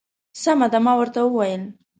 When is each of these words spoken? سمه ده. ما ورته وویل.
سمه 0.43 0.67
ده. 0.71 0.79
ما 0.85 0.93
ورته 0.99 1.19
وویل. 1.23 1.63